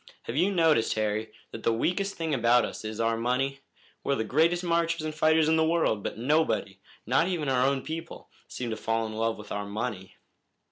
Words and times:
Have 0.23 0.35
you 0.35 0.49
noticed, 0.51 0.95
Harry, 0.95 1.31
that 1.51 1.61
the 1.61 1.71
weakest 1.71 2.15
thing 2.15 2.33
about 2.33 2.65
us 2.65 2.83
is 2.83 2.99
our 2.99 3.15
money? 3.15 3.59
We're 4.03 4.15
the 4.15 4.23
greatest 4.23 4.63
marchers 4.63 5.03
and 5.03 5.13
fighters 5.13 5.47
in 5.47 5.57
the 5.57 5.63
world, 5.63 6.01
but 6.01 6.17
nobody, 6.17 6.79
not 7.05 7.27
even 7.27 7.47
our 7.47 7.63
own 7.67 7.83
people, 7.83 8.31
seem 8.47 8.71
to 8.71 8.77
fall 8.77 9.05
in 9.05 9.13
love 9.13 9.37
with 9.37 9.51
our 9.51 9.67
money." 9.67 10.17